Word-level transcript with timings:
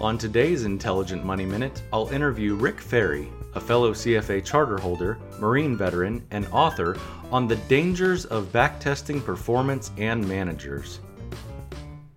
On 0.00 0.16
today's 0.16 0.64
Intelligent 0.64 1.24
Money 1.24 1.44
Minute, 1.44 1.82
I'll 1.92 2.06
interview 2.10 2.54
Rick 2.54 2.80
Ferri, 2.80 3.28
a 3.56 3.60
fellow 3.60 3.92
CFA 3.92 4.44
charter 4.44 4.78
holder, 4.78 5.18
Marine 5.40 5.76
veteran, 5.76 6.24
and 6.30 6.46
author 6.52 6.96
on 7.32 7.48
the 7.48 7.56
dangers 7.66 8.24
of 8.26 8.52
backtesting 8.52 9.24
performance 9.24 9.90
and 9.98 10.24
managers. 10.28 11.00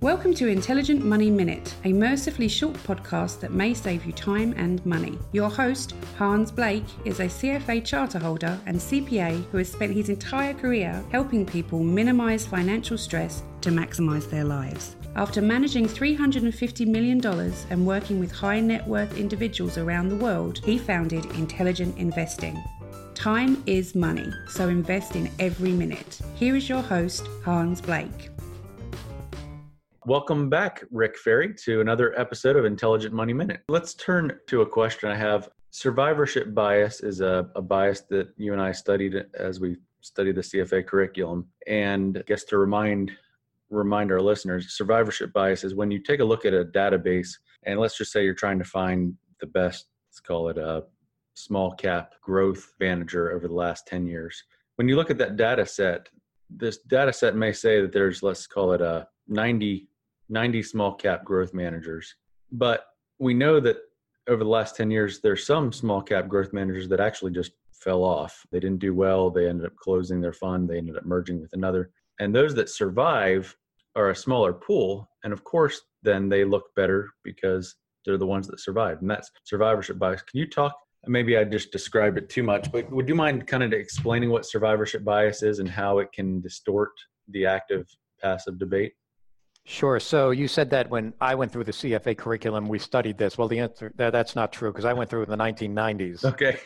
Welcome 0.00 0.34
to 0.34 0.48
Intelligent 0.48 1.02
Money 1.02 1.30
Minute, 1.30 1.74
a 1.84 1.94
mercifully 1.94 2.48
short 2.48 2.74
podcast 2.74 3.40
that 3.40 3.54
may 3.54 3.72
save 3.72 4.04
you 4.04 4.12
time 4.12 4.52
and 4.58 4.84
money. 4.84 5.18
Your 5.32 5.48
host, 5.48 5.94
Hans 6.18 6.50
Blake, 6.50 6.84
is 7.06 7.20
a 7.20 7.24
CFA 7.24 7.82
charter 7.82 8.18
holder 8.18 8.60
and 8.66 8.76
CPA 8.76 9.50
who 9.50 9.56
has 9.56 9.72
spent 9.72 9.94
his 9.94 10.10
entire 10.10 10.52
career 10.52 11.02
helping 11.10 11.46
people 11.46 11.82
minimize 11.82 12.44
financial 12.44 12.98
stress 12.98 13.42
to 13.62 13.70
maximize 13.70 14.28
their 14.28 14.44
lives. 14.44 14.96
After 15.14 15.42
managing 15.42 15.86
$350 15.86 16.86
million 16.86 17.20
and 17.68 17.86
working 17.86 18.18
with 18.18 18.32
high 18.32 18.60
net 18.60 18.86
worth 18.88 19.18
individuals 19.18 19.76
around 19.76 20.08
the 20.08 20.16
world, 20.16 20.60
he 20.64 20.78
founded 20.78 21.26
Intelligent 21.36 21.98
Investing. 21.98 22.56
Time 23.14 23.62
is 23.66 23.94
money, 23.94 24.32
so 24.48 24.70
invest 24.70 25.14
in 25.14 25.30
every 25.38 25.72
minute. 25.72 26.18
Here 26.34 26.56
is 26.56 26.66
your 26.66 26.80
host, 26.80 27.28
Hans 27.44 27.82
Blake. 27.82 28.30
Welcome 30.06 30.48
back, 30.48 30.82
Rick 30.90 31.18
Ferri, 31.18 31.52
to 31.64 31.82
another 31.82 32.18
episode 32.18 32.56
of 32.56 32.64
Intelligent 32.64 33.12
Money 33.12 33.34
Minute. 33.34 33.60
Let's 33.68 33.92
turn 33.92 34.38
to 34.46 34.62
a 34.62 34.66
question 34.66 35.10
I 35.10 35.16
have. 35.16 35.50
Survivorship 35.72 36.54
bias 36.54 37.02
is 37.02 37.20
a, 37.20 37.50
a 37.54 37.60
bias 37.60 38.00
that 38.08 38.28
you 38.38 38.54
and 38.54 38.62
I 38.62 38.72
studied 38.72 39.22
as 39.34 39.60
we 39.60 39.76
studied 40.00 40.36
the 40.36 40.40
CFA 40.40 40.86
curriculum. 40.86 41.48
And 41.66 42.16
I 42.16 42.22
guess 42.22 42.44
to 42.44 42.56
remind 42.56 43.12
remind 43.72 44.12
our 44.12 44.20
listeners, 44.20 44.76
survivorship 44.76 45.32
bias 45.32 45.64
is 45.64 45.74
when 45.74 45.90
you 45.90 45.98
take 45.98 46.20
a 46.20 46.24
look 46.24 46.44
at 46.44 46.54
a 46.54 46.64
database 46.64 47.30
and 47.64 47.80
let's 47.80 47.96
just 47.96 48.12
say 48.12 48.24
you're 48.24 48.34
trying 48.34 48.58
to 48.58 48.64
find 48.64 49.14
the 49.40 49.46
best, 49.46 49.86
let's 50.08 50.20
call 50.20 50.48
it 50.48 50.58
a 50.58 50.84
small 51.34 51.72
cap 51.72 52.14
growth 52.22 52.72
manager 52.78 53.32
over 53.32 53.48
the 53.48 53.54
last 53.54 53.86
10 53.86 54.06
years. 54.06 54.42
When 54.76 54.88
you 54.88 54.96
look 54.96 55.10
at 55.10 55.18
that 55.18 55.36
data 55.36 55.66
set, 55.66 56.08
this 56.50 56.78
data 56.78 57.12
set 57.12 57.34
may 57.34 57.52
say 57.52 57.80
that 57.80 57.92
there's, 57.92 58.22
let's 58.22 58.46
call 58.46 58.72
it 58.72 58.80
a 58.80 59.08
90 59.28 59.88
90 60.32 60.62
small 60.62 60.94
cap 60.94 61.24
growth 61.24 61.52
managers. 61.52 62.14
But 62.50 62.86
we 63.18 63.34
know 63.34 63.60
that 63.60 63.76
over 64.28 64.42
the 64.42 64.50
last 64.50 64.76
10 64.76 64.90
years, 64.90 65.20
there's 65.20 65.46
some 65.46 65.72
small 65.72 66.00
cap 66.00 66.26
growth 66.26 66.52
managers 66.52 66.88
that 66.88 67.00
actually 67.00 67.32
just 67.32 67.52
fell 67.72 68.02
off. 68.02 68.46
They 68.50 68.58
didn't 68.58 68.78
do 68.78 68.94
well. 68.94 69.30
They 69.30 69.48
ended 69.48 69.66
up 69.66 69.76
closing 69.76 70.20
their 70.20 70.32
fund. 70.32 70.68
They 70.68 70.78
ended 70.78 70.96
up 70.96 71.04
merging 71.04 71.40
with 71.40 71.52
another. 71.52 71.90
And 72.18 72.34
those 72.34 72.54
that 72.54 72.70
survive 72.70 73.54
are 73.96 74.10
a 74.10 74.16
smaller 74.16 74.52
pool. 74.52 75.08
And 75.24 75.32
of 75.32 75.44
course, 75.44 75.80
then 76.02 76.28
they 76.28 76.44
look 76.44 76.64
better 76.74 77.10
because 77.24 77.76
they're 78.04 78.18
the 78.18 78.26
ones 78.26 78.48
that 78.48 78.60
survive. 78.60 78.98
And 79.00 79.10
that's 79.10 79.30
survivorship 79.44 79.98
bias. 79.98 80.22
Can 80.22 80.40
you 80.40 80.48
talk? 80.48 80.74
Maybe 81.06 81.36
I 81.36 81.44
just 81.44 81.72
described 81.72 82.16
it 82.16 82.28
too 82.28 82.42
much, 82.44 82.70
but 82.70 82.90
would 82.92 83.08
you 83.08 83.14
mind 83.14 83.46
kind 83.46 83.62
of 83.62 83.72
explaining 83.72 84.30
what 84.30 84.46
survivorship 84.46 85.04
bias 85.04 85.42
is 85.42 85.58
and 85.58 85.68
how 85.68 85.98
it 85.98 86.12
can 86.12 86.40
distort 86.40 86.92
the 87.28 87.44
active 87.44 87.88
passive 88.20 88.58
debate? 88.58 88.92
Sure. 89.64 90.00
So 90.00 90.30
you 90.30 90.48
said 90.48 90.70
that 90.70 90.90
when 90.90 91.12
I 91.20 91.34
went 91.34 91.52
through 91.52 91.64
the 91.64 91.72
CFA 91.72 92.16
curriculum, 92.16 92.66
we 92.68 92.78
studied 92.78 93.18
this. 93.18 93.38
Well, 93.38 93.48
the 93.48 93.60
answer 93.60 93.92
that, 93.96 94.10
that's 94.10 94.34
not 94.34 94.52
true 94.52 94.72
because 94.72 94.84
I 94.84 94.92
went 94.92 95.08
through 95.10 95.22
in 95.24 95.30
the 95.30 95.36
1990s. 95.36 96.24
Okay. 96.24 96.58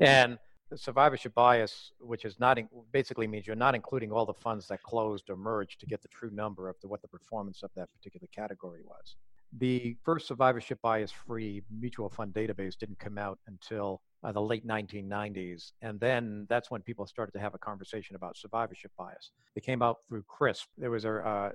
and 0.00 0.38
survivorship 0.76 1.34
bias, 1.34 1.92
which 2.00 2.24
is 2.24 2.38
not 2.38 2.58
in, 2.58 2.68
basically 2.92 3.26
means 3.26 3.46
you're 3.46 3.56
not 3.56 3.74
including 3.74 4.12
all 4.12 4.26
the 4.26 4.34
funds 4.34 4.66
that 4.68 4.82
closed 4.82 5.30
or 5.30 5.36
merged 5.36 5.80
to 5.80 5.86
get 5.86 6.02
the 6.02 6.08
true 6.08 6.30
number 6.32 6.68
of 6.68 6.76
the, 6.80 6.88
what 6.88 7.02
the 7.02 7.08
performance 7.08 7.62
of 7.62 7.70
that 7.76 7.88
particular 7.92 8.26
category 8.34 8.80
was. 8.84 9.16
The 9.58 9.96
first 10.04 10.28
survivorship 10.28 10.80
bias 10.80 11.10
free 11.10 11.62
mutual 11.70 12.08
fund 12.08 12.32
database 12.32 12.78
didn't 12.78 13.00
come 13.00 13.18
out 13.18 13.38
until 13.48 14.00
uh, 14.22 14.30
the 14.30 14.40
late 14.40 14.66
1990s. 14.66 15.72
And 15.82 15.98
then 15.98 16.46
that's 16.48 16.70
when 16.70 16.82
people 16.82 17.06
started 17.06 17.32
to 17.32 17.40
have 17.40 17.54
a 17.54 17.58
conversation 17.58 18.14
about 18.14 18.36
survivorship 18.36 18.92
bias. 18.96 19.32
It 19.56 19.64
came 19.64 19.82
out 19.82 19.98
through 20.08 20.22
CRSP. 20.22 20.66
There 20.78 20.90
was 20.90 21.04
a, 21.04 21.26
uh, 21.26 21.50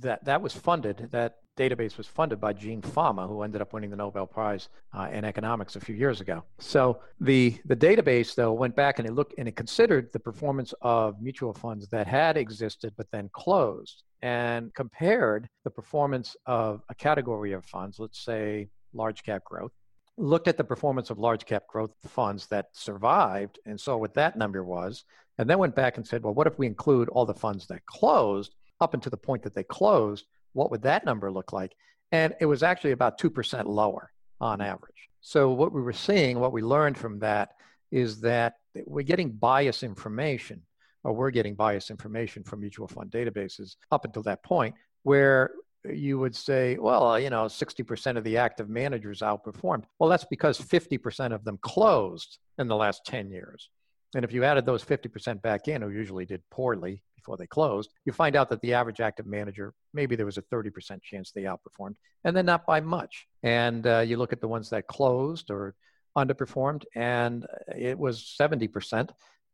that 0.00 0.24
that 0.24 0.42
was 0.42 0.52
funded. 0.52 1.08
That 1.10 1.36
database 1.56 1.96
was 1.96 2.06
funded 2.06 2.40
by 2.40 2.52
Gene 2.52 2.82
Fama, 2.82 3.26
who 3.28 3.42
ended 3.42 3.60
up 3.60 3.72
winning 3.72 3.90
the 3.90 3.96
Nobel 3.96 4.26
Prize 4.26 4.68
uh, 4.92 5.08
in 5.12 5.24
economics 5.24 5.76
a 5.76 5.80
few 5.80 5.94
years 5.94 6.20
ago. 6.20 6.42
So 6.58 7.00
the 7.20 7.56
the 7.64 7.76
database 7.76 8.34
though 8.34 8.52
went 8.52 8.74
back 8.74 8.98
and 8.98 9.08
it 9.08 9.12
looked 9.12 9.34
and 9.38 9.46
it 9.46 9.56
considered 9.56 10.10
the 10.12 10.20
performance 10.20 10.74
of 10.82 11.20
mutual 11.20 11.52
funds 11.52 11.88
that 11.88 12.06
had 12.06 12.36
existed 12.36 12.92
but 12.96 13.06
then 13.12 13.30
closed 13.32 14.02
and 14.24 14.72
compared 14.72 15.48
the 15.64 15.70
performance 15.70 16.34
of 16.46 16.80
a 16.88 16.94
category 16.94 17.52
of 17.52 17.62
funds, 17.66 17.98
let's 17.98 18.24
say 18.24 18.68
large 18.94 19.22
cap 19.22 19.44
growth, 19.44 19.72
looked 20.16 20.48
at 20.48 20.56
the 20.56 20.64
performance 20.64 21.10
of 21.10 21.18
large 21.18 21.44
cap 21.44 21.66
growth 21.66 21.90
funds 22.06 22.46
that 22.46 22.68
survived 22.72 23.58
and 23.66 23.78
saw 23.78 23.98
what 23.98 24.14
that 24.14 24.38
number 24.38 24.64
was, 24.64 25.04
and 25.36 25.50
then 25.50 25.58
went 25.58 25.74
back 25.74 25.98
and 25.98 26.06
said, 26.06 26.22
well, 26.22 26.32
what 26.32 26.46
if 26.46 26.58
we 26.58 26.66
include 26.66 27.10
all 27.10 27.26
the 27.26 27.34
funds 27.34 27.66
that 27.66 27.84
closed? 27.84 28.54
Up 28.80 28.94
until 28.94 29.10
the 29.10 29.16
point 29.16 29.42
that 29.42 29.54
they 29.54 29.64
closed, 29.64 30.26
what 30.52 30.70
would 30.70 30.82
that 30.82 31.04
number 31.04 31.30
look 31.30 31.52
like? 31.52 31.74
And 32.12 32.34
it 32.40 32.46
was 32.46 32.62
actually 32.62 32.92
about 32.92 33.20
2% 33.20 33.66
lower 33.66 34.10
on 34.40 34.60
average. 34.60 35.08
So, 35.20 35.50
what 35.52 35.72
we 35.72 35.80
were 35.80 35.92
seeing, 35.92 36.38
what 36.38 36.52
we 36.52 36.62
learned 36.62 36.98
from 36.98 37.18
that 37.20 37.50
is 37.90 38.20
that 38.20 38.54
we're 38.86 39.02
getting 39.02 39.30
bias 39.30 39.82
information, 39.82 40.62
or 41.02 41.12
we're 41.12 41.30
getting 41.30 41.54
bias 41.54 41.90
information 41.90 42.42
from 42.42 42.60
mutual 42.60 42.88
fund 42.88 43.10
databases 43.10 43.76
up 43.90 44.04
until 44.04 44.22
that 44.24 44.42
point, 44.42 44.74
where 45.02 45.52
you 45.90 46.18
would 46.18 46.34
say, 46.34 46.76
well, 46.78 47.18
you 47.18 47.30
know, 47.30 47.44
60% 47.44 48.16
of 48.16 48.24
the 48.24 48.36
active 48.36 48.68
managers 48.68 49.20
outperformed. 49.20 49.84
Well, 49.98 50.08
that's 50.08 50.24
because 50.24 50.58
50% 50.58 51.34
of 51.34 51.44
them 51.44 51.58
closed 51.62 52.38
in 52.58 52.68
the 52.68 52.76
last 52.76 53.04
10 53.06 53.30
years. 53.30 53.68
And 54.14 54.24
if 54.24 54.32
you 54.32 54.44
added 54.44 54.64
those 54.64 54.84
50% 54.84 55.42
back 55.42 55.68
in, 55.68 55.82
who 55.82 55.90
usually 55.90 56.24
did 56.24 56.42
poorly, 56.50 57.02
before 57.24 57.36
they 57.38 57.46
closed, 57.46 57.90
you 58.04 58.12
find 58.12 58.36
out 58.36 58.50
that 58.50 58.60
the 58.60 58.74
average 58.74 59.00
active 59.00 59.26
manager, 59.26 59.72
maybe 59.94 60.14
there 60.14 60.26
was 60.26 60.36
a 60.36 60.42
30% 60.42 61.02
chance 61.02 61.30
they 61.30 61.44
outperformed, 61.44 61.94
and 62.22 62.36
then 62.36 62.44
not 62.44 62.66
by 62.66 62.80
much. 62.80 63.26
And 63.42 63.86
uh, 63.86 64.00
you 64.00 64.18
look 64.18 64.34
at 64.34 64.42
the 64.42 64.48
ones 64.48 64.68
that 64.70 64.86
closed 64.86 65.50
or 65.50 65.74
underperformed, 66.16 66.84
and 66.94 67.46
it 67.74 67.98
was 67.98 68.36
70%, 68.38 69.08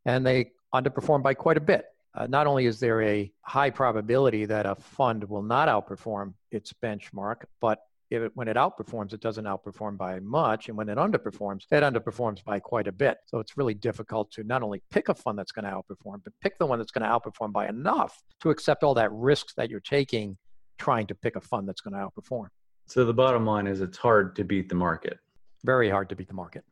and 0.05 0.25
they 0.25 0.51
underperformed 0.73 1.23
by 1.23 1.33
quite 1.33 1.57
a 1.57 1.61
bit. 1.61 1.85
Uh, 2.13 2.27
not 2.27 2.45
only 2.45 2.65
is 2.65 2.81
there 2.81 3.01
a 3.01 3.31
high 3.41 3.69
probability 3.69 4.43
that 4.45 4.65
a 4.65 4.75
fund 4.75 5.23
will 5.23 5.43
not 5.43 5.69
outperform 5.69 6.33
its 6.51 6.73
benchmark, 6.73 7.43
but 7.61 7.79
it, 8.11 8.31
when 8.35 8.47
it 8.47 8.57
outperforms, 8.57 9.13
it 9.13 9.21
doesn't 9.21 9.45
outperform 9.45 9.97
by 9.97 10.19
much. 10.19 10.67
And 10.67 10.77
when 10.77 10.89
it 10.89 10.97
underperforms, 10.97 11.63
it 11.71 11.81
underperforms 11.81 12.43
by 12.43 12.59
quite 12.59 12.87
a 12.87 12.91
bit. 12.91 13.17
So 13.25 13.39
it's 13.39 13.57
really 13.57 13.73
difficult 13.73 14.31
to 14.31 14.43
not 14.43 14.61
only 14.61 14.83
pick 14.91 15.09
a 15.09 15.15
fund 15.15 15.39
that's 15.39 15.53
going 15.53 15.65
to 15.65 15.71
outperform, 15.71 16.21
but 16.23 16.33
pick 16.41 16.59
the 16.59 16.65
one 16.65 16.77
that's 16.77 16.91
going 16.91 17.03
to 17.03 17.09
outperform 17.09 17.53
by 17.53 17.67
enough 17.69 18.21
to 18.41 18.49
accept 18.49 18.83
all 18.83 18.93
that 18.95 19.11
risks 19.11 19.53
that 19.55 19.69
you're 19.69 19.79
taking 19.79 20.37
trying 20.77 21.07
to 21.07 21.15
pick 21.15 21.35
a 21.35 21.41
fund 21.41 21.67
that's 21.67 21.81
going 21.81 21.93
to 21.93 21.99
outperform. 21.99 22.47
So 22.87 23.05
the 23.05 23.13
bottom 23.13 23.45
line 23.45 23.67
is 23.67 23.81
it's 23.81 23.97
hard 23.97 24.35
to 24.35 24.43
beat 24.43 24.67
the 24.67 24.75
market. 24.75 25.19
Very 25.63 25.89
hard 25.89 26.09
to 26.09 26.15
beat 26.15 26.27
the 26.27 26.33
market. 26.33 26.65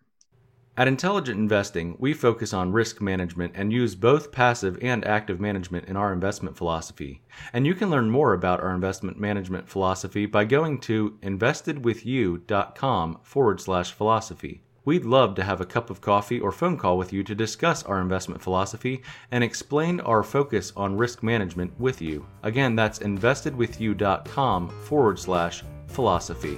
At 0.79 0.88
Intelligent 0.88 1.38
Investing, 1.38 1.97
we 2.00 2.13
focus 2.13 2.53
on 2.53 2.72
risk 2.72 3.01
management 3.01 3.51
and 3.53 3.73
use 3.73 3.95
both 3.95 4.31
passive 4.31 4.79
and 4.81 5.06
active 5.06 5.38
management 5.38 5.90
in 5.90 5.97
our 5.97 6.13
investment 6.13 6.56
philosophy. 6.56 7.22
And 7.51 7.67
you 7.67 7.75
can 7.75 7.90
learn 7.90 8.09
more 8.09 8.31
about 8.31 8.62
our 8.62 8.73
investment 8.73 9.19
management 9.19 9.68
philosophy 9.68 10.25
by 10.25 10.45
going 10.45 10.79
to 10.79 11.18
investedwithyou.com 11.22 13.19
forward 13.23 13.59
slash 13.59 13.91
philosophy. 13.91 14.62
We'd 14.85 15.03
love 15.03 15.35
to 15.35 15.44
have 15.44 15.59
a 15.59 15.66
cup 15.66 15.89
of 15.89 16.00
coffee 16.00 16.39
or 16.39 16.53
phone 16.53 16.78
call 16.78 16.97
with 16.97 17.12
you 17.12 17.23
to 17.25 17.35
discuss 17.35 17.84
our 17.84 18.00
investment 18.00 18.41
philosophy 18.41 19.03
and 19.31 19.44
explain 19.44 20.00
our 20.00 20.23
focus 20.23 20.72
on 20.78 20.95
risk 20.95 21.22
management 21.23 21.78
with 21.78 22.01
you. 22.01 22.25
Again, 22.44 22.78
that's 22.78 23.00
investedwithyou.com 23.00 24.69
forward 24.69 25.19
slash 25.19 25.62
philosophy. 25.88 26.57